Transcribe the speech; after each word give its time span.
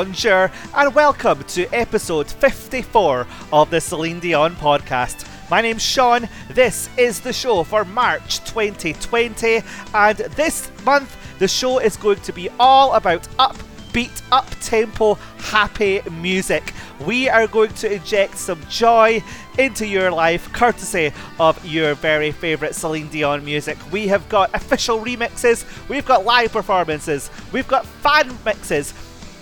bonjour, 0.00 0.50
and 0.76 0.94
welcome 0.94 1.44
to 1.44 1.66
episode 1.74 2.26
54 2.26 3.26
of 3.52 3.68
the 3.68 3.78
Celine 3.78 4.18
Dion 4.18 4.56
podcast. 4.56 5.28
My 5.50 5.60
name's 5.60 5.82
Sean. 5.82 6.26
This 6.48 6.88
is 6.96 7.20
the 7.20 7.34
show 7.34 7.64
for 7.64 7.84
March 7.84 8.38
2020, 8.46 9.60
and 9.92 10.16
this 10.16 10.70
month 10.86 11.14
the 11.38 11.46
show 11.46 11.80
is 11.80 11.98
going 11.98 12.20
to 12.20 12.32
be 12.32 12.48
all 12.58 12.94
about 12.94 13.24
upbeat, 13.38 14.22
up 14.32 14.48
tempo, 14.62 15.16
happy 15.36 16.00
music. 16.10 16.72
We 17.04 17.28
are 17.28 17.46
going 17.46 17.74
to 17.74 17.92
inject 17.92 18.38
some 18.38 18.62
joy 18.70 19.22
into 19.58 19.86
your 19.86 20.10
life 20.10 20.50
courtesy 20.54 21.12
of 21.38 21.62
your 21.62 21.94
very 21.94 22.32
favourite 22.32 22.74
Celine 22.74 23.08
Dion 23.08 23.44
music. 23.44 23.76
We 23.92 24.08
have 24.08 24.26
got 24.30 24.54
official 24.54 25.00
remixes, 25.00 25.66
we've 25.90 26.06
got 26.06 26.24
live 26.24 26.52
performances, 26.52 27.30
we've 27.52 27.68
got 27.68 27.84
fan 27.84 28.38
mixes 28.46 28.94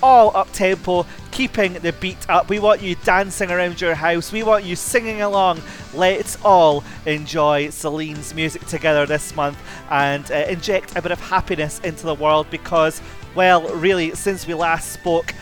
all 0.02 0.36
up 0.36 0.52
tempo, 0.52 1.06
keeping 1.30 1.74
the 1.74 1.92
beat 1.94 2.28
up. 2.28 2.48
We 2.48 2.58
want 2.58 2.82
you 2.82 2.94
dancing 3.04 3.50
around 3.50 3.80
your 3.80 3.94
house. 3.94 4.32
We 4.32 4.42
want 4.42 4.64
you 4.64 4.76
singing 4.76 5.22
along. 5.22 5.60
Let's 5.94 6.36
all 6.44 6.84
enjoy 7.06 7.70
Celine's 7.70 8.34
music 8.34 8.66
together 8.66 9.06
this 9.06 9.34
month 9.34 9.58
and 9.90 10.30
uh, 10.30 10.46
inject 10.48 10.96
a 10.96 11.02
bit 11.02 11.12
of 11.12 11.20
happiness 11.20 11.80
into 11.80 12.06
the 12.06 12.14
world 12.14 12.48
because, 12.50 13.00
well, 13.34 13.68
really, 13.74 14.14
since 14.14 14.46
we 14.46 14.54
last 14.54 14.92
spoke, 14.92 15.34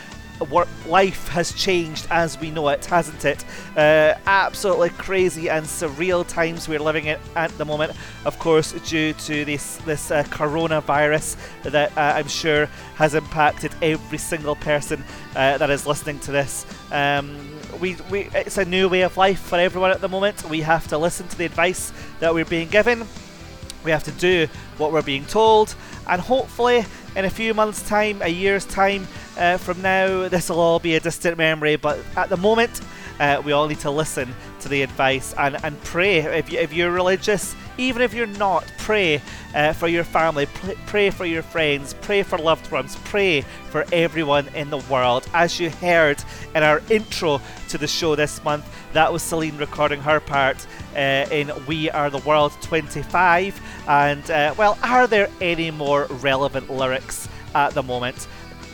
work 0.45 0.67
life 0.87 1.27
has 1.29 1.51
changed 1.53 2.07
as 2.09 2.39
we 2.39 2.51
know 2.51 2.69
it, 2.69 2.85
hasn't 2.85 3.25
it? 3.25 3.43
Uh, 3.75 4.13
absolutely 4.25 4.89
crazy 4.89 5.49
and 5.49 5.65
surreal 5.65 6.27
times 6.27 6.67
we're 6.67 6.79
living 6.79 7.05
in 7.05 7.19
at 7.35 7.55
the 7.57 7.65
moment. 7.65 7.93
Of 8.25 8.39
course, 8.39 8.71
due 8.87 9.13
to 9.13 9.45
this 9.45 9.77
this 9.77 10.11
uh, 10.11 10.23
coronavirus 10.23 11.37
that 11.63 11.91
uh, 11.97 12.13
I'm 12.15 12.27
sure 12.27 12.67
has 12.95 13.15
impacted 13.15 13.73
every 13.81 14.17
single 14.17 14.55
person 14.55 15.03
uh, 15.35 15.57
that 15.57 15.69
is 15.69 15.85
listening 15.85 16.19
to 16.19 16.31
this. 16.31 16.65
Um, 16.91 17.37
we, 17.79 17.95
we, 18.09 18.29
it's 18.33 18.57
a 18.57 18.65
new 18.65 18.89
way 18.89 19.01
of 19.01 19.17
life 19.17 19.39
for 19.39 19.57
everyone 19.57 19.91
at 19.91 20.01
the 20.01 20.09
moment. 20.09 20.49
We 20.49 20.61
have 20.61 20.87
to 20.87 20.97
listen 20.97 21.27
to 21.27 21.37
the 21.37 21.45
advice 21.45 21.91
that 22.19 22.33
we're 22.33 22.45
being 22.45 22.69
given. 22.69 23.05
We 23.83 23.91
have 23.91 24.03
to 24.05 24.11
do 24.11 24.47
what 24.77 24.91
we're 24.91 25.01
being 25.01 25.25
told, 25.25 25.75
and 26.07 26.19
hopefully, 26.19 26.85
in 27.17 27.25
a 27.25 27.29
few 27.31 27.55
months' 27.55 27.81
time, 27.81 28.21
a 28.21 28.27
year's 28.27 28.63
time 28.65 29.07
uh, 29.39 29.57
from 29.57 29.81
now, 29.81 30.29
this 30.29 30.49
will 30.49 30.59
all 30.59 30.79
be 30.79 30.95
a 30.95 30.99
distant 30.99 31.35
memory. 31.35 31.75
But 31.75 31.99
at 32.15 32.29
the 32.29 32.37
moment, 32.37 32.79
uh, 33.19 33.41
we 33.43 33.53
all 33.53 33.67
need 33.67 33.79
to 33.79 33.89
listen 33.89 34.35
to 34.59 34.69
the 34.69 34.83
advice 34.83 35.33
and, 35.35 35.57
and 35.63 35.83
pray. 35.83 36.19
If, 36.19 36.51
you, 36.51 36.59
if 36.59 36.71
you're 36.71 36.91
religious, 36.91 37.55
even 37.77 38.01
if 38.01 38.13
you're 38.13 38.25
not, 38.25 38.65
pray 38.77 39.21
uh, 39.53 39.73
for 39.73 39.87
your 39.87 40.03
family, 40.03 40.47
pray 40.85 41.09
for 41.09 41.25
your 41.25 41.43
friends, 41.43 41.93
pray 42.01 42.23
for 42.23 42.37
loved 42.37 42.71
ones, 42.71 42.95
pray 43.05 43.41
for 43.69 43.85
everyone 43.91 44.47
in 44.49 44.69
the 44.69 44.77
world. 44.89 45.27
As 45.33 45.59
you 45.59 45.69
heard 45.69 46.23
in 46.55 46.63
our 46.63 46.81
intro 46.89 47.41
to 47.69 47.77
the 47.77 47.87
show 47.87 48.15
this 48.15 48.43
month, 48.43 48.65
that 48.93 49.11
was 49.11 49.21
Celine 49.21 49.57
recording 49.57 50.01
her 50.01 50.19
part 50.19 50.65
uh, 50.95 51.25
in 51.31 51.51
We 51.67 51.89
Are 51.91 52.09
the 52.09 52.19
World 52.19 52.53
25. 52.61 53.61
And, 53.87 54.31
uh, 54.31 54.55
well, 54.57 54.77
are 54.83 55.07
there 55.07 55.29
any 55.41 55.71
more 55.71 56.05
relevant 56.05 56.69
lyrics 56.69 57.27
at 57.53 57.73
the 57.73 57.83
moment? 57.83 58.27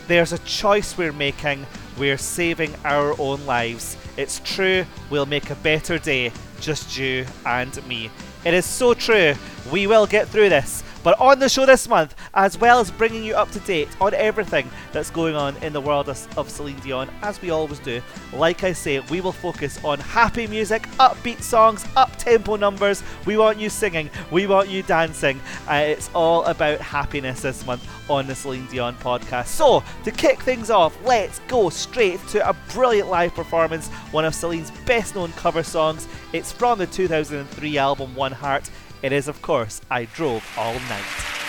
There's 0.06 0.32
a 0.32 0.38
choice 0.38 0.96
we're 0.96 1.12
making. 1.12 1.66
We're 1.98 2.18
saving 2.18 2.74
our 2.84 3.18
own 3.20 3.44
lives. 3.46 3.96
It's 4.16 4.40
true, 4.40 4.84
we'll 5.10 5.26
make 5.26 5.50
a 5.50 5.56
better 5.56 5.98
day, 5.98 6.32
just 6.60 6.96
you 6.96 7.26
and 7.44 7.84
me. 7.86 8.10
It 8.44 8.54
is 8.54 8.66
so 8.66 8.94
true. 8.94 9.34
We 9.72 9.86
will 9.86 10.06
get 10.06 10.28
through 10.28 10.50
this. 10.50 10.83
But 11.04 11.20
on 11.20 11.38
the 11.38 11.50
show 11.50 11.66
this 11.66 11.86
month, 11.86 12.16
as 12.32 12.58
well 12.58 12.80
as 12.80 12.90
bringing 12.90 13.22
you 13.22 13.34
up 13.34 13.50
to 13.50 13.60
date 13.60 13.88
on 14.00 14.14
everything 14.14 14.68
that's 14.90 15.10
going 15.10 15.36
on 15.36 15.54
in 15.58 15.74
the 15.74 15.80
world 15.80 16.08
of, 16.08 16.50
Celine 16.50 16.80
Dion, 16.80 17.10
as 17.22 17.40
we 17.42 17.50
always 17.50 17.78
do, 17.78 18.00
like 18.32 18.64
I 18.64 18.72
say, 18.72 19.00
we 19.00 19.20
will 19.20 19.32
focus 19.32 19.78
on 19.84 19.98
happy 20.00 20.46
music, 20.46 20.88
upbeat 20.98 21.42
songs, 21.42 21.84
up 21.94 22.16
tempo 22.16 22.56
numbers. 22.56 23.02
We 23.26 23.36
want 23.36 23.58
you 23.58 23.68
singing, 23.68 24.08
we 24.30 24.46
want 24.46 24.70
you 24.70 24.82
dancing. 24.82 25.40
Uh, 25.68 25.74
it's 25.74 26.08
all 26.14 26.44
about 26.44 26.80
happiness 26.80 27.42
this 27.42 27.66
month 27.66 27.86
on 28.08 28.26
the 28.26 28.34
Celine 28.34 28.66
Dion 28.66 28.96
podcast. 28.96 29.46
So, 29.46 29.84
to 30.04 30.10
kick 30.10 30.40
things 30.40 30.70
off, 30.70 30.96
let's 31.04 31.38
go 31.48 31.68
straight 31.68 32.26
to 32.28 32.48
a 32.48 32.56
brilliant 32.72 33.10
live 33.10 33.34
performance, 33.34 33.88
one 34.10 34.24
of 34.24 34.34
Celine's 34.34 34.70
best 34.86 35.14
known 35.14 35.32
cover 35.32 35.62
songs. 35.62 36.08
It's 36.32 36.50
from 36.50 36.78
the 36.78 36.86
2003 36.86 37.76
album 37.76 38.14
One 38.14 38.32
Heart. 38.32 38.70
It 39.04 39.12
is, 39.12 39.28
of 39.28 39.42
course, 39.42 39.82
I 39.90 40.06
Drove 40.06 40.42
All 40.56 40.72
Night. 40.88 41.43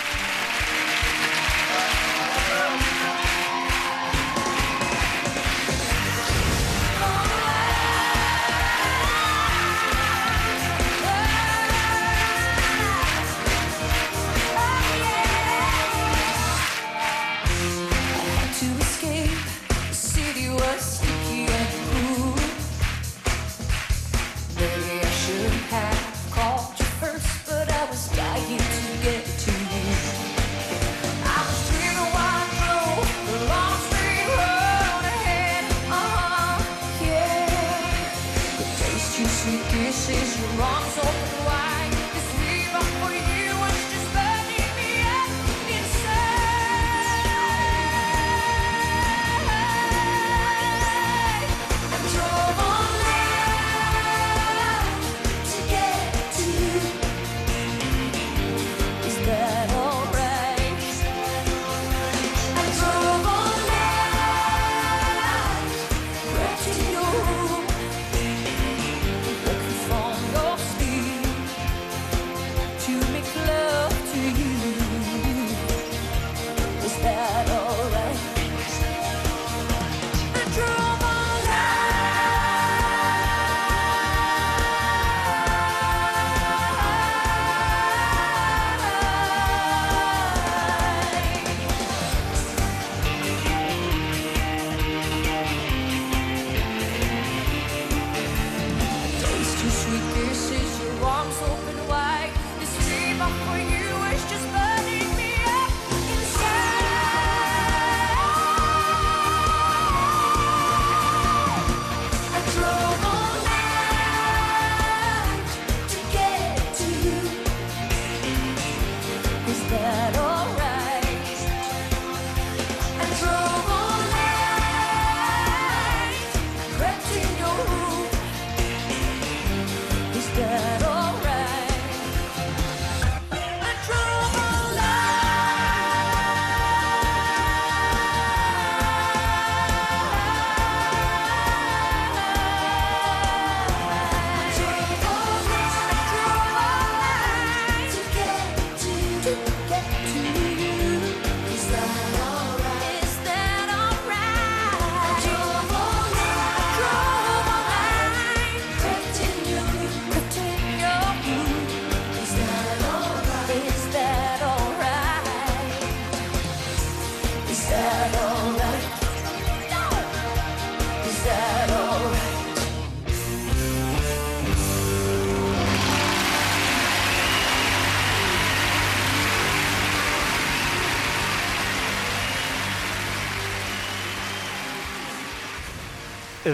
wrong 40.58 40.82
so 40.90 41.15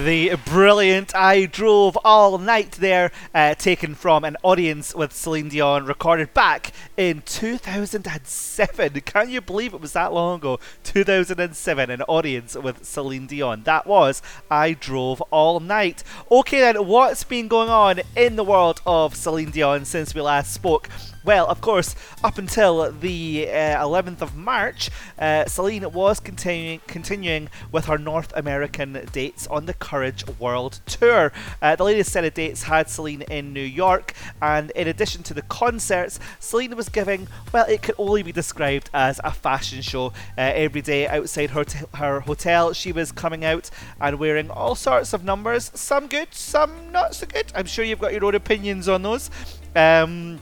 the 0.03 0.31
brilliant 0.53 1.15
I 1.15 1.47
Drove 1.47 1.97
All 2.05 2.37
Night 2.37 2.73
there, 2.73 3.11
uh, 3.35 3.55
taken 3.55 3.95
from 3.95 4.23
an 4.23 4.37
audience 4.43 4.95
with 4.95 5.15
Celine 5.15 5.49
Dion, 5.49 5.87
recorded 5.87 6.35
back 6.35 6.73
in 6.95 7.23
2007. 7.23 9.01
Can 9.07 9.31
you 9.31 9.41
believe 9.41 9.73
it 9.73 9.81
was 9.81 9.95
that 9.95 10.13
long 10.13 10.41
ago? 10.41 10.61
2007, 10.85 11.91
an 11.91 12.03
audience 12.03 12.55
with 12.55 12.85
Celine 12.85 13.27
Dion. 13.27 13.63
That 13.63 13.87
was 13.87 14.21
I 14.51 14.75
Drove 14.75 15.23
All 15.31 15.59
Night. 15.59 16.05
Okay, 16.31 16.61
then, 16.61 16.87
what's 16.87 17.25
been 17.25 17.49
going 17.49 17.71
on 17.71 18.01
in 18.15 18.37
the 18.37 18.45
world 18.45 18.83
of 18.85 19.17
Celine 19.17 19.53
Dion 19.53 19.87
since 19.87 20.15
we 20.15 20.21
last 20.21 20.53
spoke? 20.53 20.91
Well, 21.25 21.47
of 21.47 21.61
course, 21.61 21.95
up 22.25 22.37
until 22.37 22.91
the 22.91 23.49
uh, 23.49 23.85
11th 23.85 24.23
of 24.23 24.35
March, 24.35 24.91
uh, 25.19 25.45
Celine 25.47 25.93
was 25.93 26.19
continuing 26.19 26.81
continuing 26.89 27.49
with 27.71 27.85
her 27.85 27.97
North 27.97 28.33
American 28.35 29.09
dates 29.13 29.47
on 29.47 29.67
the 29.67 29.75
Courage 29.75 30.25
World 30.43 30.81
Tour. 30.87 31.33
Uh, 31.63 31.77
the 31.77 31.85
latest 31.85 32.13
set 32.13 32.25
of 32.25 32.35
dates 32.35 32.65
had 32.65 32.91
Celine 32.91 33.23
in 33.23 33.53
New 33.53 33.61
York, 33.61 34.15
and 34.43 34.71
in 34.73 34.89
addition 34.89 35.23
to 35.23 35.35
the 35.35 35.43
concerts, 35.43 36.19
Celine 36.41 36.77
was 36.77 36.89
giving, 36.89 37.29
well, 37.53 37.65
it 37.69 37.81
could 37.83 37.95
only 37.97 38.23
be 38.23 38.33
described 38.33 38.91
as 38.93 39.21
a 39.23 39.31
fashion 39.31 39.81
show. 39.81 40.07
Uh, 40.37 40.51
every 40.55 40.83
day 40.83 41.07
outside 41.07 41.51
her, 41.51 41.65
t- 41.65 41.87
her 41.95 42.21
hotel, 42.21 42.73
she 42.73 42.93
was 42.93 43.13
coming 43.13 43.45
out 43.45 43.71
and 44.01 44.19
wearing 44.19 44.51
all 44.51 44.75
sorts 44.75 45.13
of 45.13 45.25
numbers, 45.25 45.71
some 45.75 46.09
good, 46.09 46.35
some 46.35 46.91
not 46.91 47.15
so 47.15 47.27
good. 47.27 47.53
I'm 47.55 47.67
sure 47.67 47.85
you've 47.85 48.01
got 48.01 48.13
your 48.13 48.25
own 48.25 48.35
opinions 48.35 48.89
on 48.89 49.03
those. 49.03 49.31
Um, 49.77 50.41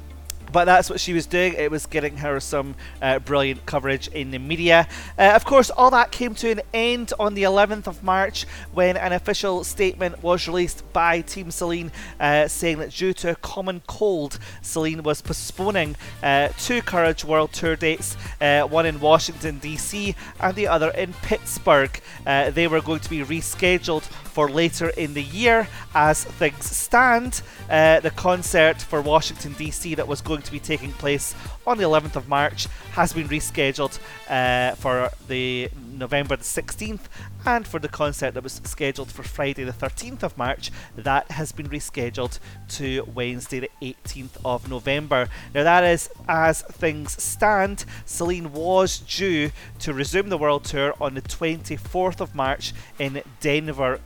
but 0.53 0.65
that's 0.65 0.91
what 0.91 1.01
she 1.01 1.13
was 1.13 1.27
doing. 1.27 1.55
It 1.55 1.71
was 1.71 1.87
getting 1.87 2.17
her 2.19 2.41
some 2.41 2.75
uh, 3.01 3.19
brilliant 3.19 3.67
coverage 3.67 4.09
in 4.09 4.31
the 4.31 4.39
media. 4.39 4.89
Uh, 5.19 5.33
of 5.35 5.45
course, 5.45 5.71
all 5.71 5.91
that 5.91 6.11
came 6.11 6.35
to 6.37 6.51
an 6.51 6.61
end 6.73 7.13
on 7.19 7.35
the 7.35 7.43
11th 7.45 7.87
of 7.87 8.03
March 8.03 8.45
when 8.73 8.97
an 8.97 9.13
official 9.13 9.65
statement 9.65 10.23
was 10.23 10.47
released 10.47 10.91
by 10.93 11.21
Team 11.21 11.51
Celine 11.51 11.93
uh, 12.19 12.49
saying 12.49 12.79
that 12.79 12.91
due 12.91 13.13
to 13.15 13.31
a 13.31 13.35
common 13.37 13.83
cold, 13.87 14.39
Celine 14.63 15.03
was 15.03 15.23
postponing 15.23 15.97
uh, 16.23 16.49
two 16.59 16.83
Courage 16.83 17.25
World 17.25 17.53
Tour 17.53 17.77
dates, 17.77 18.17
uh, 18.41 18.63
one 18.63 18.87
in 18.87 19.01
Washington, 19.01 19.59
D.C., 19.59 20.15
and 20.41 20.55
the 20.55 20.67
other 20.67 20.91
in 20.91 21.13
Pittsburgh. 21.23 22.01
Uh, 22.27 22.51
they 22.51 22.67
were 22.67 22.81
going 22.81 23.01
to 23.01 23.11
be 23.11 23.21
rescheduled 23.21 24.05
for 24.31 24.49
later 24.49 24.89
in 24.91 25.15
the 25.15 25.23
year. 25.23 25.69
As 25.95 26.25
things 26.25 26.65
stand, 26.65 27.43
the 27.69 28.13
concert 28.17 28.81
for 28.81 29.01
Washington, 29.03 29.55
D.C., 29.55 29.95
that 29.97 30.09
was 30.09 30.21
going 30.21 30.43
to 30.43 30.53
be 30.53 30.61
taking 30.61 30.93
place 30.93 31.35
on 31.67 31.79
the 31.79 31.85
11th 31.85 32.17
of 32.17 32.29
March 32.29 32.67
has 32.93 33.13
been 33.13 33.29
rescheduled 33.29 33.99
uh, 34.29 34.75
for 34.77 35.11
the 35.29 35.69
November 36.01 36.37
the 36.37 36.43
16th, 36.43 37.03
and 37.47 37.67
for 37.67 37.79
the 37.79 37.89
concert 37.89 38.33
that 38.35 38.43
was 38.43 38.61
scheduled 38.65 39.11
for 39.11 39.23
Friday 39.23 39.65
the 39.65 39.73
13th 39.73 40.23
of 40.23 40.37
March, 40.37 40.71
that 40.97 41.31
has 41.31 41.53
been 41.53 41.69
rescheduled 41.69 42.39
to 42.69 43.03
Wednesday 43.15 43.61
the 43.61 43.71
18th 43.83 44.37
of 44.45 44.69
November. 44.69 45.29
Now, 45.55 45.63
that 45.63 45.85
is 45.85 46.11
as 46.29 46.63
things 46.63 47.23
stand. 47.23 47.85
Celine 48.05 48.53
was 48.53 48.99
due 48.99 49.53
to 49.81 49.93
resume 49.93 50.29
the 50.29 50.39
world 50.39 50.65
tour 50.65 50.95
on 51.01 51.15
the 51.15 51.23
24th 51.23 52.21
of 52.21 52.35
March 52.35 52.73
in 52.99 53.23
Denver. 53.41 54.01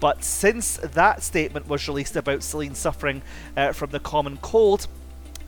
But 0.00 0.24
since 0.24 0.78
that 0.78 1.22
statement 1.22 1.68
was 1.68 1.86
released 1.86 2.16
about 2.16 2.42
Celine 2.42 2.74
suffering 2.74 3.22
uh, 3.56 3.72
from 3.72 3.90
the 3.90 4.00
common 4.00 4.38
cold, 4.38 4.86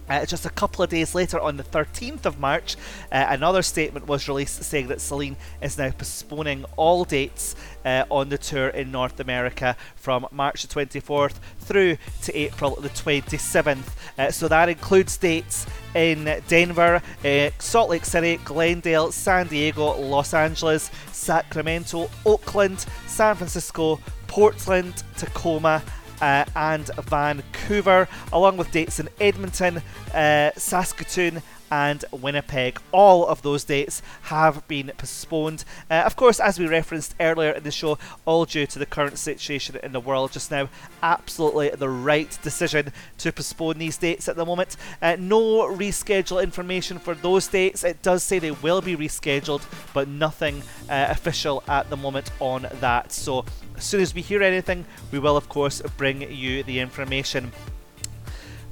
uh, 0.08 0.26
just 0.26 0.44
a 0.44 0.50
couple 0.50 0.84
of 0.84 0.90
days 0.90 1.14
later, 1.14 1.40
on 1.40 1.56
the 1.56 1.62
13th 1.62 2.26
of 2.26 2.38
March, 2.38 2.76
uh, 3.10 3.26
another 3.28 3.62
statement 3.62 4.06
was 4.06 4.28
released 4.28 4.62
saying 4.62 4.88
that 4.88 5.00
Celine 5.00 5.36
is 5.62 5.78
now 5.78 5.90
postponing 5.90 6.64
all 6.76 7.04
dates 7.04 7.54
uh, 7.84 8.04
on 8.10 8.28
the 8.28 8.36
tour 8.36 8.68
in 8.68 8.90
North 8.90 9.20
America 9.20 9.76
from 9.96 10.26
March 10.30 10.66
the 10.66 10.74
24th 10.74 11.36
through 11.60 11.96
to 12.22 12.36
April 12.36 12.74
the 12.74 12.90
27th. 12.90 13.88
Uh, 14.18 14.30
so 14.30 14.48
that 14.48 14.68
includes 14.68 15.16
dates 15.16 15.66
in 15.94 16.42
Denver, 16.48 17.00
uh, 17.24 17.50
Salt 17.58 17.88
Lake 17.88 18.04
City, 18.04 18.38
Glendale, 18.44 19.12
San 19.12 19.46
Diego, 19.46 19.98
Los 19.98 20.34
Angeles, 20.34 20.90
Sacramento, 21.12 22.10
Oakland, 22.26 22.84
San 23.12 23.36
Francisco, 23.36 24.00
Portland, 24.26 25.02
Tacoma, 25.18 25.82
uh, 26.22 26.44
and 26.56 26.86
Vancouver, 27.02 28.08
along 28.32 28.56
with 28.56 28.70
dates 28.70 29.00
in 29.00 29.08
Edmonton, 29.20 29.82
uh, 30.14 30.50
Saskatoon, 30.56 31.42
and 31.72 32.04
Winnipeg. 32.12 32.78
All 32.92 33.26
of 33.26 33.40
those 33.40 33.64
dates 33.64 34.02
have 34.24 34.68
been 34.68 34.92
postponed. 34.98 35.64
Uh, 35.90 36.02
of 36.04 36.16
course, 36.16 36.38
as 36.38 36.58
we 36.58 36.66
referenced 36.66 37.14
earlier 37.18 37.52
in 37.52 37.62
the 37.62 37.70
show, 37.70 37.98
all 38.26 38.44
due 38.44 38.66
to 38.66 38.78
the 38.78 38.84
current 38.84 39.16
situation 39.16 39.78
in 39.82 39.92
the 39.92 40.00
world 40.00 40.32
just 40.32 40.50
now. 40.50 40.68
Absolutely 41.02 41.70
the 41.70 41.88
right 41.88 42.38
decision 42.42 42.92
to 43.16 43.32
postpone 43.32 43.78
these 43.78 43.96
dates 43.96 44.28
at 44.28 44.36
the 44.36 44.44
moment. 44.44 44.76
Uh, 45.00 45.16
no 45.18 45.66
reschedule 45.66 46.42
information 46.42 46.98
for 46.98 47.14
those 47.14 47.48
dates. 47.48 47.84
It 47.84 48.02
does 48.02 48.22
say 48.22 48.38
they 48.38 48.50
will 48.50 48.82
be 48.82 48.94
rescheduled, 48.94 49.62
but 49.94 50.08
nothing 50.08 50.62
uh, 50.90 51.06
official 51.08 51.64
at 51.68 51.88
the 51.88 51.96
moment 51.96 52.30
on 52.38 52.66
that. 52.80 53.12
So 53.12 53.46
as 53.78 53.84
soon 53.84 54.02
as 54.02 54.14
we 54.14 54.20
hear 54.20 54.42
anything, 54.42 54.84
we 55.10 55.18
will, 55.18 55.38
of 55.38 55.48
course, 55.48 55.80
bring 55.96 56.30
you 56.30 56.64
the 56.64 56.80
information. 56.80 57.50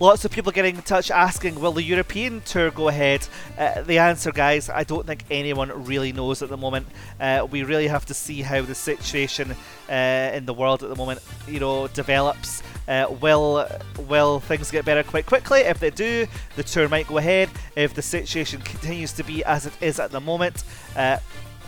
Lots 0.03 0.25
of 0.25 0.31
people 0.31 0.51
getting 0.51 0.77
in 0.77 0.83
touch 0.83 1.11
asking, 1.11 1.61
will 1.61 1.73
the 1.73 1.83
European 1.83 2.41
tour 2.41 2.71
go 2.71 2.89
ahead? 2.89 3.29
Uh, 3.59 3.83
the 3.83 3.99
answer, 3.99 4.33
guys, 4.33 4.71
I 4.71 4.83
don't 4.83 5.07
think 5.07 5.25
anyone 5.31 5.85
really 5.85 6.11
knows 6.11 6.41
at 6.41 6.49
the 6.49 6.57
moment. 6.57 6.87
Uh, 7.21 7.47
we 7.51 7.65
really 7.65 7.87
have 7.87 8.07
to 8.07 8.15
see 8.15 8.41
how 8.41 8.63
the 8.63 8.75
situation 8.75 9.55
uh, 9.91 10.31
in 10.33 10.47
the 10.47 10.55
world 10.55 10.83
at 10.83 10.89
the 10.89 10.97
moment, 10.97 11.21
you 11.47 11.61
know, 11.61 11.87
develops. 11.89 12.63
Uh, 12.89 13.15
will 13.21 13.69
will 14.09 14.41
things 14.41 14.71
get 14.71 14.87
better 14.87 15.03
quite 15.03 15.27
quickly? 15.27 15.61
If 15.61 15.81
they 15.81 15.91
do, 15.91 16.27
the 16.57 16.63
tour 16.63 16.89
might 16.89 17.07
go 17.07 17.19
ahead. 17.19 17.51
If 17.77 17.93
the 17.93 18.01
situation 18.01 18.63
continues 18.63 19.13
to 19.13 19.23
be 19.23 19.45
as 19.45 19.67
it 19.67 19.75
is 19.83 20.01
at 20.01 20.13
the 20.13 20.21
moment, 20.21 20.65
uh, 20.97 21.19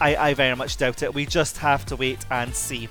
I, 0.00 0.16
I 0.16 0.32
very 0.34 0.56
much 0.56 0.78
doubt 0.78 1.02
it. 1.02 1.12
We 1.12 1.26
just 1.26 1.58
have 1.58 1.84
to 1.84 1.96
wait 1.96 2.24
and 2.30 2.54
see. 2.54 2.88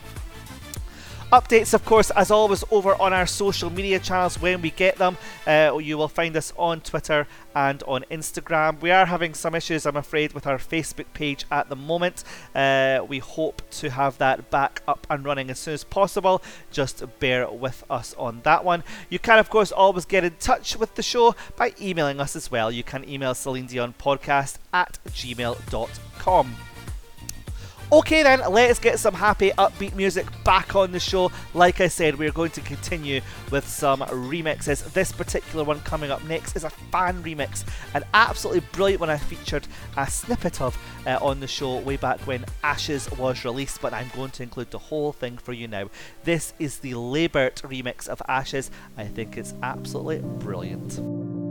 Updates, 1.32 1.74
of 1.74 1.86
course, 1.86 2.12
as 2.12 2.30
always, 2.30 2.62
over 2.72 2.94
on 3.02 3.14
our 3.14 3.26
social 3.26 3.70
media 3.70 4.00
channels 4.00 4.42
when 4.42 4.62
we 4.62 4.70
get 4.72 4.98
them. 4.98 5.16
Uh, 5.48 5.78
you 5.82 5.98
will 5.98 6.10
find 6.10 6.36
us 6.36 6.52
on 6.58 6.82
Twitter 6.82 7.26
and 7.56 7.82
on 7.84 8.04
Instagram. 8.12 8.82
We 8.82 8.92
are 8.92 9.06
having 9.06 9.34
some 9.34 9.56
issues, 9.56 9.86
I'm 9.86 9.96
afraid, 9.96 10.34
with 10.34 10.46
our 10.46 10.58
Facebook 10.58 11.06
page 11.14 11.46
at 11.50 11.70
the 11.70 11.78
moment. 11.78 12.26
Uh, 12.54 13.06
we 13.08 13.20
hope 13.20 13.62
to 13.72 13.90
have 13.92 14.18
that 14.18 14.52
back 14.52 14.82
up 14.90 15.08
and 15.10 15.24
running 15.24 15.50
as 15.50 15.58
soon 15.58 15.74
as 15.74 15.86
possible. 15.86 16.42
Just 16.70 17.02
bear 17.20 17.50
with 17.50 17.86
us 17.90 18.14
on 18.18 18.42
that 18.44 18.66
one. 18.66 18.84
You 19.10 19.18
can, 19.18 19.40
of 19.40 19.50
course, 19.50 19.72
always 19.72 20.04
get 20.04 20.26
in 20.26 20.36
touch 20.38 20.76
with 20.76 20.96
the 20.96 21.04
show 21.04 21.34
by 21.56 21.74
emailing 21.80 22.20
us 22.20 22.36
as 22.36 22.52
well. 22.52 22.70
You 22.70 22.84
can 22.84 23.08
email 23.08 23.34
Celine 23.36 23.68
Dion 23.68 23.96
podcast 23.98 24.58
at 24.74 25.00
gmail.com. 25.08 26.56
Okay, 27.94 28.24
then, 28.24 28.40
let's 28.50 28.80
get 28.80 29.00
some 29.00 29.14
happy, 29.14 29.52
upbeat 29.58 29.96
music 29.96 30.26
back 30.46 30.78
on 30.78 30.94
the 30.94 31.00
show. 31.00 31.30
Like 31.54 31.82
I 31.82 31.90
said, 31.90 32.18
we're 32.18 32.32
going 32.32 32.52
to 32.52 32.62
continue 32.62 33.20
with 33.52 33.68
some 33.68 34.00
remixes. 34.00 34.94
This 34.94 35.12
particular 35.12 35.66
one 35.66 35.82
coming 35.82 36.10
up 36.10 36.24
next 36.24 36.56
is 36.56 36.64
a 36.64 36.70
fan 36.70 37.22
remix, 37.22 37.66
an 37.94 38.06
absolutely 38.14 38.62
brilliant 38.72 39.02
one 39.02 39.10
I 39.10 39.18
featured 39.18 39.68
a 39.98 40.10
snippet 40.10 40.62
of 40.62 40.78
uh, 41.06 41.20
on 41.22 41.42
the 41.42 41.48
show 41.48 41.80
way 41.80 41.98
back 41.98 42.22
when 42.22 42.46
Ashes 42.64 43.12
was 43.18 43.44
released, 43.44 43.82
but 43.82 43.94
I'm 43.94 44.10
going 44.16 44.32
to 44.32 44.44
include 44.44 44.72
the 44.72 44.80
whole 44.80 45.12
thing 45.12 45.38
for 45.38 45.52
you 45.52 45.68
now. 45.68 45.90
This 46.24 46.54
is 46.60 46.80
the 46.80 46.94
Labert 46.94 47.62
remix 47.62 48.08
of 48.08 48.22
Ashes. 48.30 48.72
I 48.98 49.04
think 49.04 49.36
it's 49.36 49.54
absolutely 49.62 50.20
brilliant. 50.40 51.51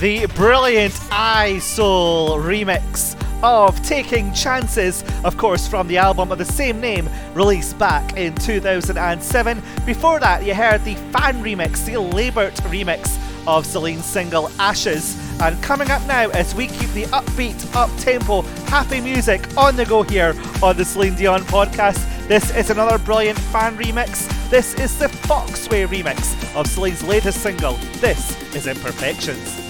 brilliant 0.00 0.98
I 1.10 1.58
Soul 1.58 2.38
remix 2.38 3.16
of 3.42 3.80
Taking 3.82 4.32
Chances, 4.34 5.02
of 5.24 5.38
course, 5.38 5.66
from 5.66 5.88
the 5.88 5.96
album 5.96 6.30
of 6.30 6.38
the 6.38 6.44
same 6.44 6.80
name, 6.80 7.08
released 7.32 7.78
back 7.78 8.16
in 8.16 8.34
2007. 8.34 9.62
Before 9.86 10.20
that, 10.20 10.44
you 10.44 10.54
heard 10.54 10.84
the 10.84 10.96
fan 11.12 11.42
remix, 11.42 11.84
the 11.86 11.92
Labert 11.92 12.56
remix 12.68 13.18
of 13.46 13.64
Celine's 13.64 14.04
single 14.04 14.50
Ashes. 14.58 15.16
And 15.40 15.62
coming 15.62 15.90
up 15.90 16.04
now, 16.06 16.28
as 16.30 16.54
we 16.54 16.66
keep 16.66 16.90
the 16.90 17.04
upbeat, 17.04 17.74
up 17.74 17.90
tempo, 17.98 18.42
happy 18.68 19.00
music 19.00 19.56
on 19.56 19.76
the 19.76 19.86
go 19.86 20.02
here 20.02 20.34
on 20.62 20.76
the 20.76 20.84
Celine 20.84 21.14
Dion 21.14 21.42
podcast, 21.42 22.28
this 22.28 22.54
is 22.54 22.70
another 22.70 22.98
brilliant 22.98 23.38
fan 23.38 23.78
remix. 23.78 24.28
This 24.50 24.74
is 24.74 24.98
the 24.98 25.06
Foxway 25.06 25.86
remix 25.86 26.34
of 26.54 26.66
Celine's 26.66 27.02
latest 27.02 27.42
single. 27.42 27.74
This 28.00 28.36
is 28.54 28.66
Imperfections. 28.66 29.65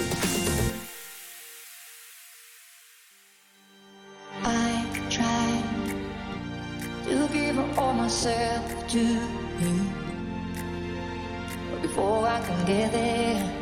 Get 12.67 12.91
there, 12.91 13.53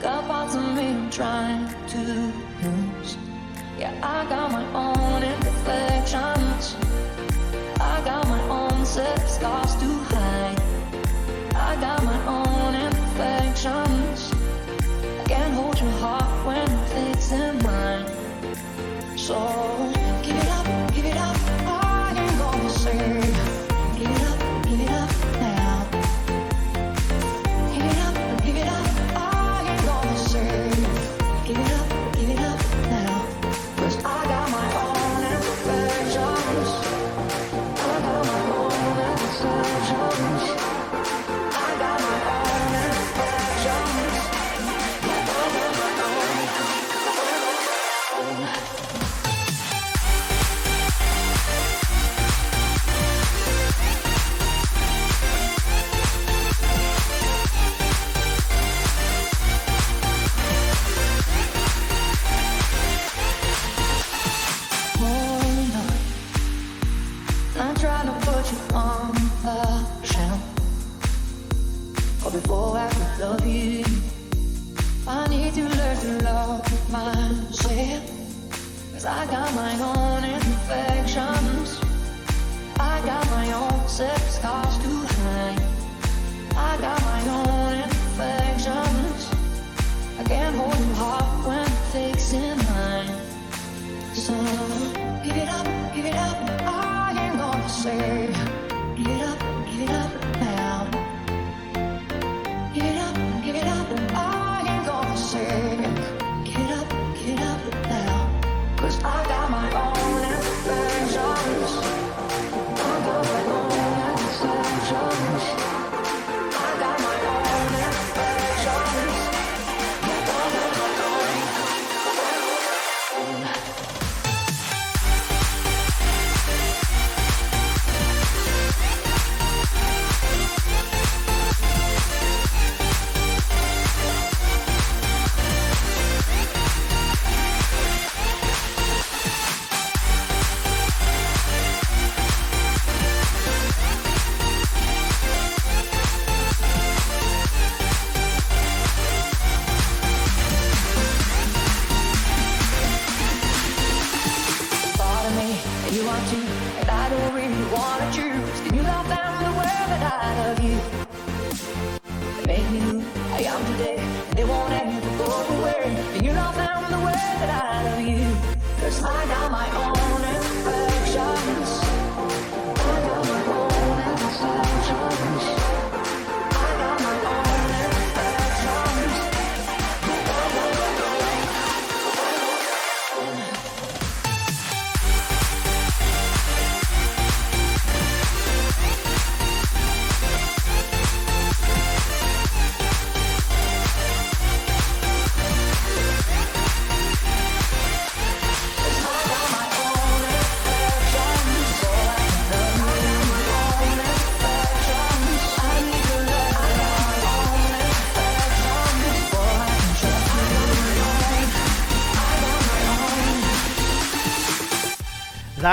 got 0.00 0.26
parts 0.26 0.54
of 0.54 0.62
me 0.74 0.88
I'm 0.88 1.10
trying 1.10 1.68
to 1.88 1.98
lose. 2.62 3.18
Yeah, 3.78 3.92
I 4.02 4.26
got 4.26 4.50
my 4.50 4.64
own 4.72 5.22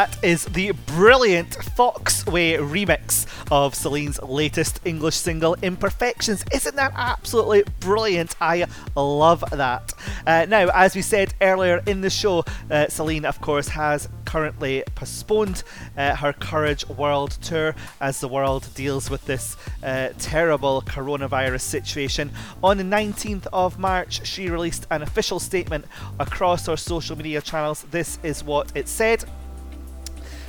That 0.03 0.21
is 0.21 0.43
the 0.43 0.71
brilliant 0.71 1.51
Foxway 1.51 2.57
remix 2.57 3.25
of 3.49 3.73
Celine's 3.73 4.21
latest 4.21 4.81
English 4.83 5.15
single, 5.15 5.55
Imperfections. 5.61 6.43
Isn't 6.51 6.75
that 6.75 6.91
absolutely 6.93 7.63
brilliant? 7.79 8.35
I 8.41 8.65
love 8.97 9.45
that. 9.51 9.93
Uh, 10.27 10.45
now, 10.49 10.67
as 10.73 10.93
we 10.93 11.01
said 11.01 11.33
earlier 11.39 11.81
in 11.85 12.01
the 12.01 12.09
show, 12.09 12.43
uh, 12.69 12.89
Celine, 12.89 13.23
of 13.23 13.39
course, 13.39 13.69
has 13.69 14.09
currently 14.25 14.83
postponed 14.93 15.63
uh, 15.95 16.15
her 16.17 16.33
Courage 16.33 16.85
World 16.89 17.37
Tour 17.41 17.73
as 18.01 18.19
the 18.19 18.27
world 18.27 18.67
deals 18.75 19.09
with 19.09 19.25
this 19.25 19.55
uh, 19.83 20.09
terrible 20.19 20.81
coronavirus 20.81 21.61
situation. 21.61 22.29
On 22.61 22.75
the 22.75 22.83
19th 22.83 23.47
of 23.53 23.79
March, 23.79 24.27
she 24.27 24.49
released 24.49 24.85
an 24.91 25.01
official 25.01 25.39
statement 25.39 25.85
across 26.19 26.65
her 26.67 26.75
social 26.75 27.15
media 27.15 27.41
channels. 27.41 27.83
This 27.83 28.19
is 28.21 28.43
what 28.43 28.69
it 28.75 28.89
said. 28.89 29.23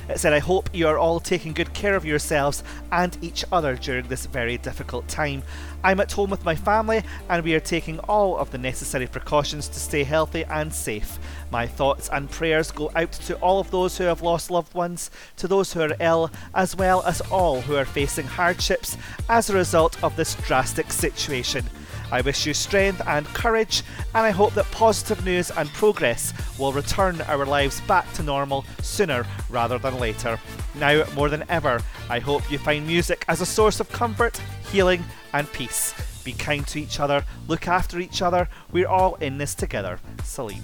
It 0.07 0.19
said, 0.19 0.33
I 0.33 0.39
hope 0.39 0.69
you 0.71 0.87
are 0.87 0.97
all 0.97 1.19
taking 1.19 1.53
good 1.53 1.73
care 1.73 1.95
of 1.95 2.05
yourselves 2.05 2.63
and 2.91 3.17
each 3.21 3.43
other 3.51 3.75
during 3.75 4.07
this 4.07 4.27
very 4.27 4.57
difficult 4.57 5.07
time. 5.07 5.41
I'm 5.83 5.99
at 5.99 6.11
home 6.11 6.29
with 6.29 6.45
my 6.45 6.55
family 6.55 7.03
and 7.29 7.43
we 7.43 7.55
are 7.55 7.59
taking 7.59 7.99
all 7.99 8.37
of 8.37 8.51
the 8.51 8.57
necessary 8.57 9.07
precautions 9.07 9.67
to 9.69 9.79
stay 9.79 10.03
healthy 10.03 10.43
and 10.45 10.73
safe. 10.73 11.17
My 11.51 11.65
thoughts 11.65 12.09
and 12.11 12.29
prayers 12.29 12.71
go 12.71 12.91
out 12.95 13.11
to 13.13 13.35
all 13.37 13.59
of 13.59 13.71
those 13.71 13.97
who 13.97 14.03
have 14.03 14.21
lost 14.21 14.51
loved 14.51 14.73
ones, 14.73 15.09
to 15.37 15.47
those 15.47 15.73
who 15.73 15.81
are 15.81 15.95
ill, 15.99 16.31
as 16.53 16.75
well 16.75 17.01
as 17.03 17.21
all 17.31 17.61
who 17.61 17.75
are 17.75 17.85
facing 17.85 18.27
hardships 18.27 18.97
as 19.29 19.49
a 19.49 19.55
result 19.55 20.01
of 20.03 20.15
this 20.15 20.35
drastic 20.35 20.91
situation. 20.91 21.65
I 22.11 22.21
wish 22.21 22.45
you 22.45 22.53
strength 22.53 23.01
and 23.07 23.25
courage, 23.27 23.83
and 24.13 24.25
I 24.25 24.31
hope 24.31 24.53
that 24.53 24.69
positive 24.71 25.25
news 25.25 25.51
and 25.51 25.69
progress 25.69 26.33
will 26.59 26.71
return 26.71 27.21
our 27.21 27.45
lives 27.45 27.81
back 27.81 28.11
to 28.13 28.23
normal 28.23 28.65
sooner 28.81 29.25
rather 29.49 29.77
than 29.77 29.99
later. 29.99 30.39
Now, 30.75 31.03
more 31.15 31.29
than 31.29 31.43
ever, 31.49 31.81
I 32.09 32.19
hope 32.19 32.51
you 32.51 32.57
find 32.57 32.85
music 32.85 33.25
as 33.27 33.41
a 33.41 33.45
source 33.45 33.79
of 33.79 33.91
comfort, 33.91 34.39
healing, 34.71 35.03
and 35.33 35.51
peace. 35.51 35.93
Be 36.23 36.33
kind 36.33 36.65
to 36.67 36.79
each 36.79 36.99
other, 36.99 37.23
look 37.47 37.67
after 37.67 37.99
each 37.99 38.21
other, 38.21 38.47
we're 38.71 38.87
all 38.87 39.15
in 39.15 39.37
this 39.37 39.55
together. 39.55 39.99
Celine 40.23 40.63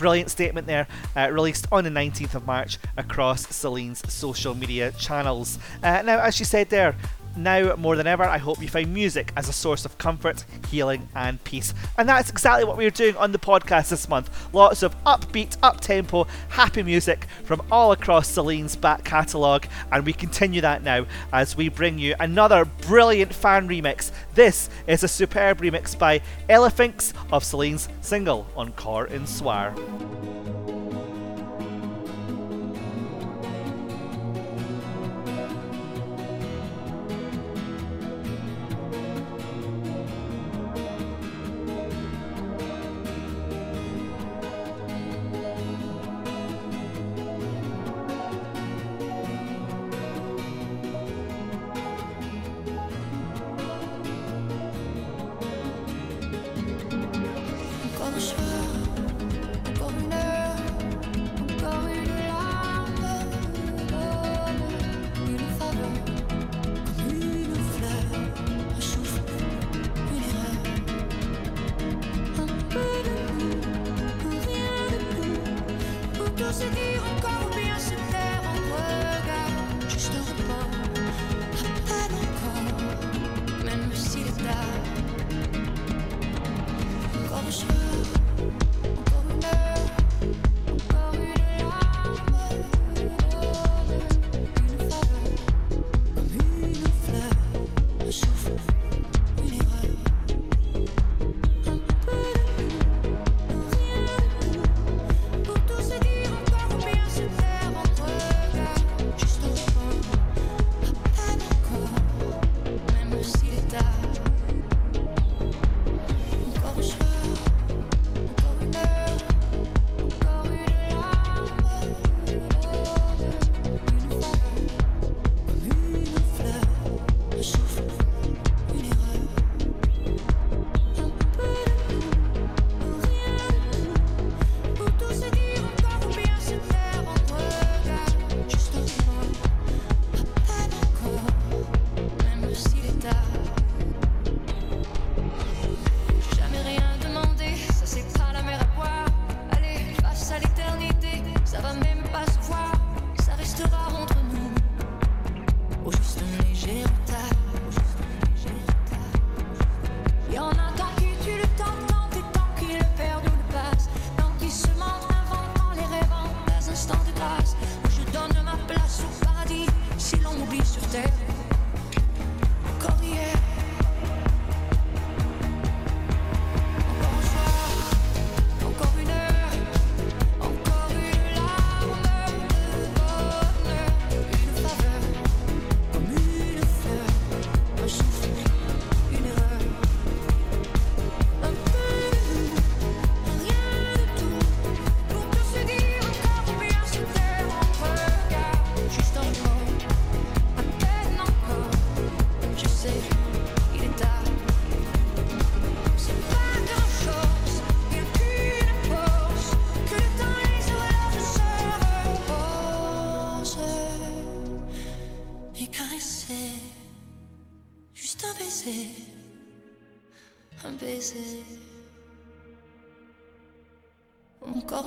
brilliant 0.00 0.30
statement 0.30 0.66
there, 0.66 0.88
uh, 1.14 1.28
released 1.30 1.66
on 1.70 1.84
the 1.84 1.90
19th 1.90 2.34
of 2.34 2.46
March 2.46 2.78
across 2.96 3.46
Celine's 3.54 4.02
social 4.10 4.54
media 4.54 4.92
channels. 4.92 5.58
Uh, 5.82 6.00
now, 6.00 6.18
as 6.20 6.34
she 6.34 6.42
said 6.42 6.70
there, 6.70 6.96
now 7.36 7.74
more 7.76 7.96
than 7.96 8.06
ever, 8.06 8.24
I 8.24 8.38
hope 8.38 8.60
you 8.60 8.68
find 8.68 8.92
music 8.92 9.32
as 9.36 9.48
a 9.48 9.52
source 9.52 9.84
of 9.84 9.98
comfort, 9.98 10.44
healing, 10.68 11.08
and 11.14 11.42
peace. 11.44 11.74
And 11.96 12.08
that's 12.08 12.30
exactly 12.30 12.64
what 12.64 12.76
we're 12.76 12.90
doing 12.90 13.16
on 13.16 13.32
the 13.32 13.38
podcast 13.38 13.90
this 13.90 14.08
month. 14.08 14.30
Lots 14.52 14.82
of 14.82 14.96
upbeat, 15.04 15.56
up 15.62 15.80
tempo, 15.80 16.26
happy 16.48 16.82
music 16.82 17.26
from 17.44 17.62
all 17.70 17.92
across 17.92 18.28
Celine's 18.28 18.76
back 18.76 19.04
catalogue, 19.04 19.66
and 19.92 20.04
we 20.04 20.12
continue 20.12 20.60
that 20.60 20.82
now 20.82 21.06
as 21.32 21.56
we 21.56 21.68
bring 21.68 21.98
you 21.98 22.14
another 22.20 22.64
brilliant 22.64 23.34
fan 23.34 23.68
remix. 23.68 24.10
This 24.34 24.68
is 24.86 25.02
a 25.02 25.08
superb 25.08 25.60
remix 25.60 25.98
by 25.98 26.20
Elephants 26.48 27.14
of 27.32 27.44
Celine's 27.44 27.88
single 28.00 28.46
Encore 28.56 29.08
un 29.12 29.26
Soir. 29.26 29.74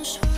Encore 0.03 0.33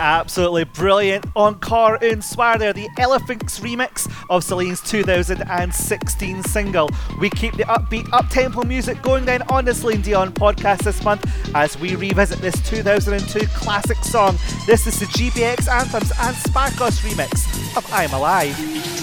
absolutely 0.00 0.64
brilliant 0.64 1.26
Encore 1.36 2.02
Un 2.02 2.22
Soir 2.22 2.58
there, 2.58 2.72
the 2.72 2.88
Elephants 2.98 3.60
remix 3.60 4.10
of 4.30 4.42
Celine's 4.42 4.80
2016 4.80 6.42
single. 6.44 6.90
We 7.20 7.30
keep 7.30 7.54
the 7.54 7.64
upbeat, 7.64 8.08
up-tempo 8.12 8.62
music 8.64 9.00
going 9.02 9.26
down 9.26 9.42
on 9.42 9.66
the 9.66 9.74
Celine 9.74 10.00
Dion 10.00 10.32
podcast 10.32 10.84
this 10.84 11.04
month 11.04 11.24
as 11.54 11.78
we 11.78 11.94
revisit 11.96 12.38
this 12.40 12.58
2002 12.68 13.46
classic 13.48 13.98
song. 13.98 14.36
This 14.66 14.86
is 14.86 14.98
the 14.98 15.06
GBX 15.06 15.68
Anthems 15.68 16.10
and 16.18 16.36
Sparkos 16.36 17.00
remix 17.06 17.76
of 17.76 17.86
I'm 17.92 18.12
Alive. 18.12 18.99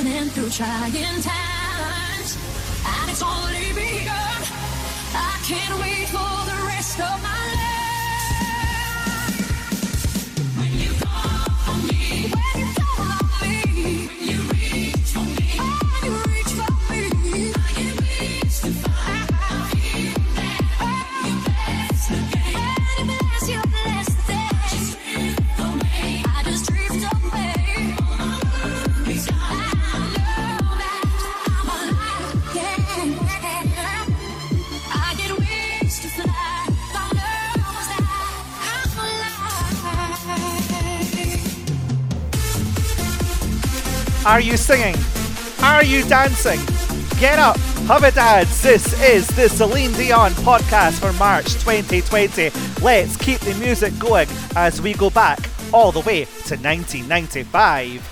through 0.00 0.48
trying 0.48 0.92
times. 0.92 2.38
And 2.86 3.10
it's 3.10 3.22
only 3.22 3.72
begun. 3.74 4.42
I 5.14 5.38
can't 5.44 5.80
wait 5.80 6.08
for 6.08 6.32
the 6.50 6.66
rest 6.66 6.98
of 6.98 7.22
my 7.22 7.54
life. 7.54 7.61
Are 44.32 44.40
you 44.40 44.56
singing? 44.56 44.96
Are 45.62 45.84
you 45.84 46.08
dancing? 46.08 46.58
Get 47.20 47.38
up, 47.38 47.58
have 47.86 48.14
dance. 48.14 48.62
This 48.62 48.98
is 49.02 49.26
the 49.28 49.46
Celine 49.46 49.92
Dion 49.92 50.30
podcast 50.30 51.00
for 51.00 51.12
March 51.18 51.52
2020. 51.62 52.48
Let's 52.82 53.14
keep 53.18 53.40
the 53.40 53.54
music 53.56 53.92
going 53.98 54.28
as 54.56 54.80
we 54.80 54.94
go 54.94 55.10
back 55.10 55.50
all 55.70 55.92
the 55.92 56.00
way 56.00 56.24
to 56.24 56.56
1995. 56.56 58.11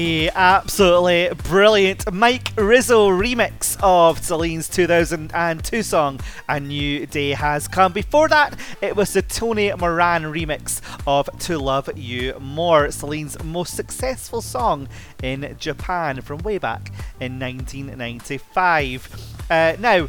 The 0.00 0.30
absolutely 0.34 1.28
brilliant 1.44 2.10
Mike 2.10 2.52
Rizzo 2.56 3.10
remix 3.10 3.76
of 3.82 4.24
Celine's 4.24 4.66
2002 4.66 5.82
song 5.82 6.18
A 6.48 6.58
New 6.58 7.04
Day 7.04 7.32
Has 7.32 7.68
Come. 7.68 7.92
Before 7.92 8.26
that, 8.28 8.58
it 8.80 8.96
was 8.96 9.12
the 9.12 9.20
Tony 9.20 9.70
Moran 9.74 10.22
remix 10.22 10.80
of 11.06 11.28
To 11.40 11.58
Love 11.58 11.90
You 11.98 12.34
More, 12.40 12.90
Celine's 12.90 13.44
most 13.44 13.76
successful 13.76 14.40
song 14.40 14.88
in 15.22 15.54
Japan 15.58 16.22
from 16.22 16.38
way 16.38 16.56
back 16.56 16.92
in 17.20 17.38
1995. 17.38 19.34
Uh, 19.50 19.76
now, 19.78 20.08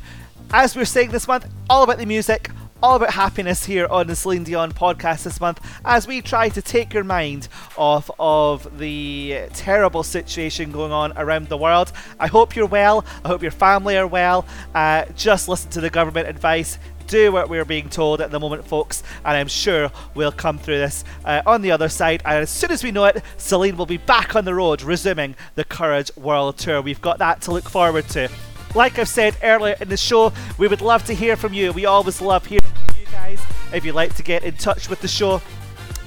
as 0.53 0.73
we're 0.73 0.85
saying 0.85 1.11
this 1.11 1.27
month, 1.27 1.49
all 1.69 1.83
about 1.83 1.97
the 1.97 2.05
music, 2.05 2.49
all 2.83 2.95
about 2.95 3.11
happiness 3.11 3.65
here 3.65 3.85
on 3.87 4.07
the 4.07 4.15
Celine 4.15 4.43
Dion 4.43 4.71
podcast 4.71 5.23
this 5.23 5.39
month 5.39 5.59
as 5.85 6.07
we 6.07 6.21
try 6.21 6.49
to 6.49 6.61
take 6.61 6.93
your 6.93 7.03
mind 7.03 7.47
off 7.77 8.09
of 8.19 8.79
the 8.79 9.43
terrible 9.53 10.01
situation 10.03 10.71
going 10.71 10.91
on 10.91 11.13
around 11.15 11.47
the 11.47 11.57
world. 11.57 11.91
I 12.19 12.27
hope 12.27 12.55
you're 12.55 12.65
well. 12.65 13.05
I 13.23 13.27
hope 13.27 13.43
your 13.43 13.51
family 13.51 13.97
are 13.97 14.07
well. 14.07 14.45
Uh, 14.73 15.05
just 15.15 15.47
listen 15.47 15.69
to 15.71 15.81
the 15.81 15.89
government 15.91 16.27
advice. 16.27 16.79
Do 17.05 17.31
what 17.31 17.49
we're 17.49 17.65
being 17.65 17.89
told 17.89 18.21
at 18.21 18.31
the 18.31 18.39
moment, 18.39 18.65
folks, 18.65 19.03
and 19.25 19.35
I'm 19.35 19.49
sure 19.49 19.91
we'll 20.15 20.31
come 20.31 20.57
through 20.57 20.77
this 20.77 21.03
uh, 21.25 21.41
on 21.45 21.61
the 21.61 21.71
other 21.71 21.89
side. 21.89 22.21
And 22.25 22.37
as 22.37 22.49
soon 22.49 22.71
as 22.71 22.83
we 22.83 22.91
know 22.91 23.05
it, 23.05 23.21
Celine 23.37 23.75
will 23.75 23.85
be 23.85 23.97
back 23.97 24.35
on 24.35 24.45
the 24.45 24.55
road, 24.55 24.81
resuming 24.81 25.35
the 25.55 25.65
Courage 25.65 26.09
World 26.15 26.57
Tour. 26.57 26.81
We've 26.81 27.01
got 27.01 27.17
that 27.19 27.41
to 27.41 27.51
look 27.51 27.69
forward 27.69 28.07
to. 28.09 28.29
Like 28.73 28.97
I've 28.99 29.07
said 29.09 29.35
earlier 29.43 29.75
in 29.81 29.89
the 29.89 29.97
show, 29.97 30.31
we 30.57 30.67
would 30.67 30.81
love 30.81 31.03
to 31.05 31.13
hear 31.13 31.35
from 31.35 31.53
you. 31.53 31.73
We 31.73 31.85
always 31.85 32.21
love 32.21 32.45
hearing 32.45 32.63
from 32.63 32.97
you 32.99 33.05
guys. 33.07 33.41
If 33.73 33.83
you'd 33.83 33.95
like 33.95 34.15
to 34.15 34.23
get 34.23 34.43
in 34.43 34.55
touch 34.55 34.89
with 34.89 35.01
the 35.01 35.07
show, 35.07 35.41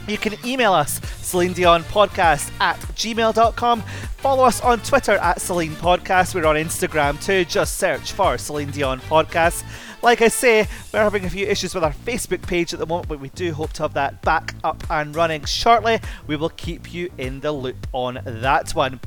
you 0.06 0.18
can 0.18 0.34
email 0.44 0.72
us, 0.72 1.00
Celine 1.22 1.52
Dion 1.52 1.82
Podcast 1.84 2.50
at 2.60 2.78
gmail.com. 2.78 3.82
Follow 4.16 4.44
us 4.44 4.60
on 4.60 4.80
Twitter 4.80 5.12
at 5.12 5.40
Celine 5.40 5.74
Podcast. 5.76 6.34
We're 6.34 6.46
on 6.46 6.56
Instagram 6.56 7.22
too. 7.22 7.44
Just 7.44 7.76
search 7.76 8.12
for 8.12 8.36
Celine 8.38 8.70
Dion 8.70 9.00
Podcast. 9.00 9.64
Like 10.02 10.20
I 10.20 10.28
say, 10.28 10.68
we're 10.92 11.00
having 11.00 11.24
a 11.24 11.30
few 11.30 11.46
issues 11.46 11.74
with 11.74 11.84
our 11.84 11.92
Facebook 11.92 12.42
page 12.42 12.74
at 12.74 12.78
the 12.78 12.86
moment, 12.86 13.08
but 13.08 13.20
we 13.20 13.30
do 13.30 13.54
hope 13.54 13.72
to 13.74 13.82
have 13.82 13.94
that 13.94 14.20
back 14.20 14.54
up 14.62 14.82
and 14.90 15.16
running 15.16 15.44
shortly. 15.46 15.98
We 16.26 16.36
will 16.36 16.50
keep 16.50 16.92
you 16.92 17.10
in 17.16 17.40
the 17.40 17.52
loop 17.52 17.86
on 17.92 18.20
that 18.24 18.74
one. 18.74 19.00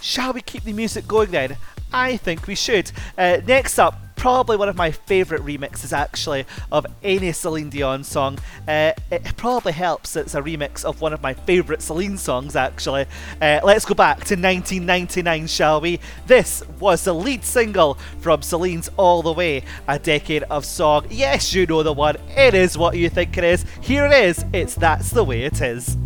Shall 0.00 0.32
we 0.32 0.40
keep 0.40 0.62
the 0.62 0.72
music 0.72 1.08
going 1.08 1.32
then? 1.32 1.56
I 1.92 2.16
think 2.16 2.46
we 2.46 2.54
should. 2.54 2.90
Uh, 3.16 3.38
next 3.46 3.78
up, 3.78 4.08
probably 4.18 4.56
one 4.56 4.68
of 4.68 4.76
my 4.76 4.90
favourite 4.90 5.44
remixes 5.44 5.92
actually 5.92 6.44
of 6.72 6.84
any 7.02 7.32
Celine 7.32 7.70
Dion 7.70 8.02
song. 8.02 8.38
Uh, 8.66 8.92
it 9.10 9.36
probably 9.36 9.72
helps 9.72 10.16
it's 10.16 10.34
a 10.34 10.42
remix 10.42 10.84
of 10.84 11.00
one 11.00 11.12
of 11.12 11.22
my 11.22 11.32
favourite 11.32 11.80
Celine 11.80 12.18
songs 12.18 12.56
actually. 12.56 13.06
Uh, 13.40 13.60
let's 13.62 13.84
go 13.84 13.94
back 13.94 14.16
to 14.18 14.34
1999, 14.34 15.46
shall 15.46 15.80
we? 15.80 16.00
This 16.26 16.62
was 16.80 17.04
the 17.04 17.14
lead 17.14 17.44
single 17.44 17.94
from 18.20 18.42
Celine's 18.42 18.90
All 18.96 19.22
the 19.22 19.32
Way, 19.32 19.62
a 19.86 19.98
decade 19.98 20.42
of 20.44 20.64
song. 20.64 21.06
Yes, 21.08 21.54
you 21.54 21.64
know 21.66 21.82
the 21.82 21.92
one. 21.92 22.16
It 22.36 22.54
is 22.54 22.76
what 22.76 22.96
you 22.96 23.08
think 23.08 23.38
it 23.38 23.44
is. 23.44 23.64
Here 23.80 24.04
it 24.04 24.12
is. 24.12 24.44
It's 24.52 24.74
That's 24.74 25.10
the 25.10 25.24
Way 25.24 25.44
It 25.44 25.60
Is. 25.60 25.96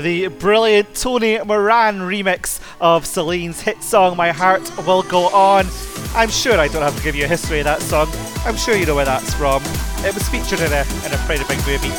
the 0.00 0.28
brilliant 0.28 0.94
Tony 0.94 1.38
Moran 1.38 1.98
remix 1.98 2.60
of 2.80 3.04
Celine's 3.04 3.60
hit 3.60 3.82
song 3.82 4.16
My 4.16 4.30
Heart 4.30 4.86
Will 4.86 5.02
Go 5.02 5.26
On. 5.28 5.66
I'm 6.14 6.30
sure 6.30 6.58
I 6.58 6.68
don't 6.68 6.82
have 6.82 6.96
to 6.96 7.02
give 7.02 7.14
you 7.14 7.24
a 7.24 7.28
history 7.28 7.60
of 7.60 7.64
that 7.64 7.82
song, 7.82 8.08
I'm 8.44 8.56
sure 8.56 8.76
you 8.76 8.86
know 8.86 8.94
where 8.94 9.04
that's 9.04 9.34
from. 9.34 9.62
It 10.04 10.14
was 10.14 10.28
featured 10.28 10.60
in 10.60 10.72
a, 10.72 10.84
in 11.04 11.12
a 11.12 11.18
pretty 11.26 11.44
big 11.44 11.58
movie. 11.66 11.94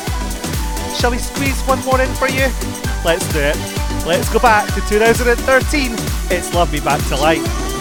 Shall 0.96 1.10
we 1.10 1.18
squeeze 1.18 1.60
one 1.62 1.84
more 1.84 2.00
in 2.00 2.12
for 2.14 2.28
you? 2.28 2.48
Let's 3.04 3.30
do 3.32 3.40
it. 3.40 3.56
Let's 4.06 4.32
go 4.32 4.38
back 4.38 4.66
to 4.74 4.80
2013. 4.88 5.92
It's 6.30 6.54
Love 6.54 6.72
Me 6.72 6.80
Back 6.80 7.00
to 7.08 7.16
Life. 7.16 7.71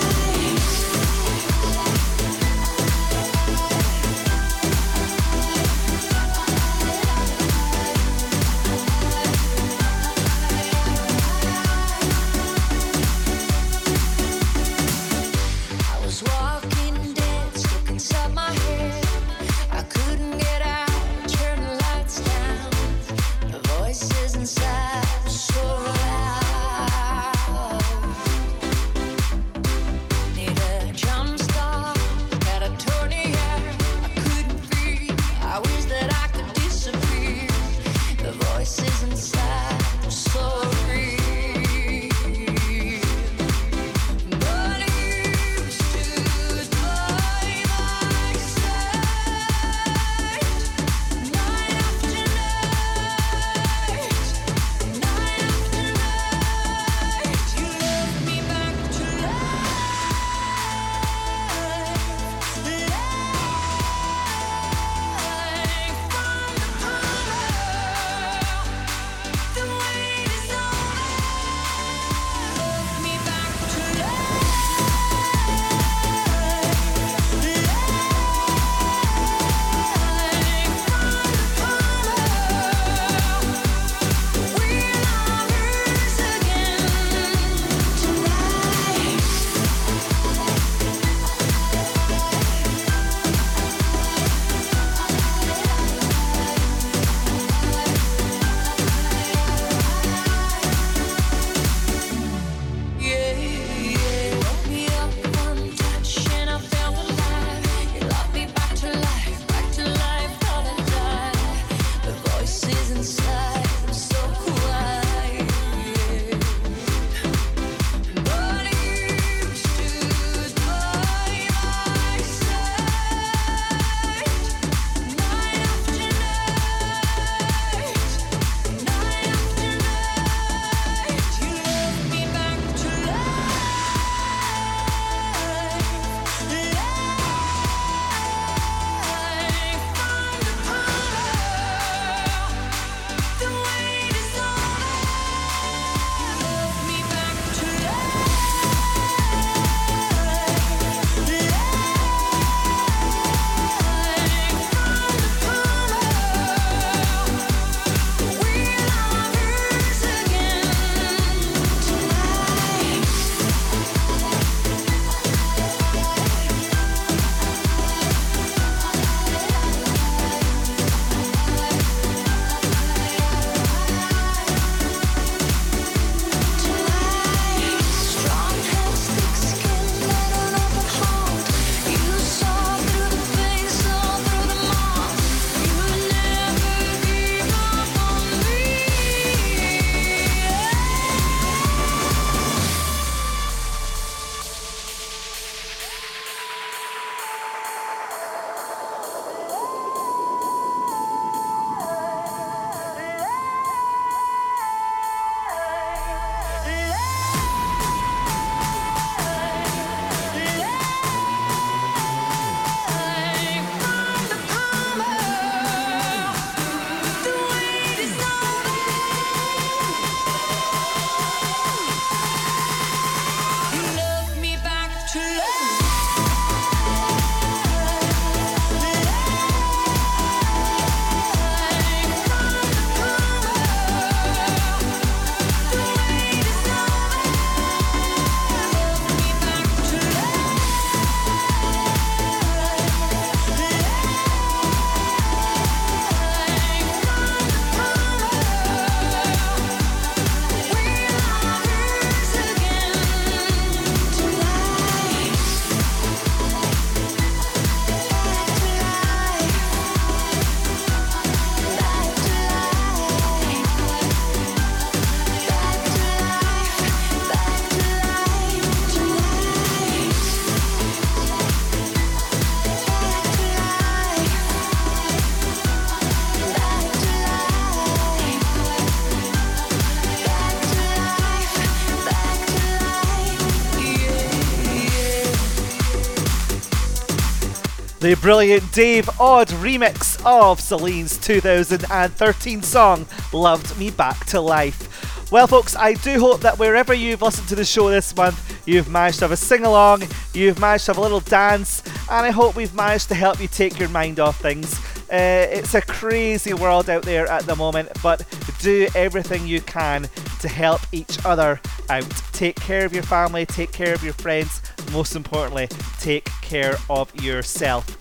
The 288.12 288.18
brilliant 288.18 288.74
Dave 288.74 289.06
Audé 289.06 289.54
remix 289.62 290.22
of 290.26 290.60
Celine's 290.60 291.18
2013 291.20 292.62
song 292.62 293.06
Loved 293.32 293.80
Me 293.80 293.90
Back 293.90 294.26
to 294.26 294.42
Life. 294.42 295.32
Well, 295.32 295.48
folks, 295.48 295.78
I 295.78 295.94
do 295.94 296.20
hope 296.20 296.42
that 296.42 296.60
wherever 296.60 296.94
you've 296.94 297.22
listened 297.22 297.48
to 297.48 297.56
the 297.56 297.64
show 297.64 297.90
this 297.90 298.14
month, 298.14 298.68
you've 298.68 298.90
managed 298.90 299.20
to 299.20 299.26
have 299.26 299.32
a 299.32 299.38
sing 299.38 299.64
along, 299.64 300.04
you've 300.34 300.60
managed 300.60 300.88
to 300.88 300.92
have 300.92 300.98
a 300.98 301.02
little 301.02 301.22
dance, 301.22 301.84
and 302.12 302.26
I 302.26 302.32
hope 302.32 302.58
we've 302.58 302.76
managed 302.76 303.08
to 303.08 303.16
help 303.16 303.40
you 303.40 303.48
take 303.48 303.80
your 303.80 303.88
mind 303.88 304.20
off 304.20 304.42
things. 304.42 304.78
Uh, 305.10 305.48
it's 305.50 305.74
a 305.74 305.82
crazy 305.82 306.54
world 306.54 306.90
out 306.90 307.04
there 307.04 307.28
at 307.28 307.46
the 307.46 307.56
moment, 307.56 307.92
but 308.04 308.26
do 308.60 308.90
everything 308.94 309.48
you 309.48 309.62
can 309.62 310.10
to 310.42 310.50
help 310.50 310.82
each 310.92 311.18
other 311.24 311.62
out. 311.90 312.12
Take 312.34 312.58
care 312.58 312.86
of 312.86 312.94
your 312.94 313.04
family, 313.04 313.46
take 313.46 313.72
care 313.72 313.94
of 313.94 314.04
your 314.04 314.14
friends, 314.16 314.62
most 314.92 315.16
importantly, 315.16 315.70
take 315.98 316.26
care 316.42 316.76
of 316.90 317.16
yourself. 317.24 318.01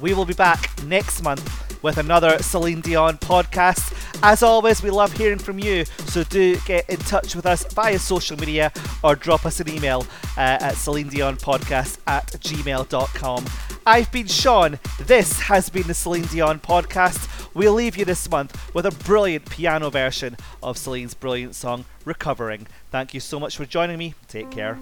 We 0.00 0.14
will 0.14 0.24
be 0.24 0.34
back 0.34 0.70
next 0.84 1.22
month 1.22 1.82
with 1.82 1.98
another 1.98 2.42
Celine 2.42 2.80
Dion 2.80 3.16
podcast. 3.18 3.92
As 4.22 4.42
always, 4.42 4.82
we 4.82 4.90
love 4.90 5.12
hearing 5.12 5.38
from 5.38 5.58
you, 5.58 5.84
so 6.06 6.24
do 6.24 6.58
get 6.60 6.88
in 6.88 6.98
touch 6.98 7.34
with 7.36 7.46
us 7.46 7.70
via 7.72 7.98
social 7.98 8.36
media 8.36 8.72
or 9.04 9.14
drop 9.14 9.46
us 9.46 9.60
an 9.60 9.68
email 9.68 10.06
uh, 10.36 10.58
at 10.60 10.74
Celine 10.74 11.08
Dion 11.08 11.36
podcast 11.36 11.98
at 12.06 12.26
gmail.com. 12.32 13.44
I've 13.86 14.10
been 14.10 14.26
Sean. 14.26 14.78
This 15.00 15.40
has 15.42 15.70
been 15.70 15.86
the 15.86 15.94
Celine 15.94 16.24
Dion 16.24 16.58
podcast. 16.58 17.28
We'll 17.54 17.74
leave 17.74 17.96
you 17.96 18.04
this 18.04 18.28
month 18.28 18.74
with 18.74 18.84
a 18.84 18.90
brilliant 18.90 19.48
piano 19.48 19.88
version 19.90 20.36
of 20.62 20.76
Celine's 20.76 21.14
brilliant 21.14 21.54
song, 21.54 21.84
Recovering. 22.04 22.66
Thank 22.90 23.14
you 23.14 23.20
so 23.20 23.38
much 23.38 23.56
for 23.56 23.64
joining 23.64 23.98
me. 23.98 24.14
Take 24.28 24.50
care. 24.50 24.78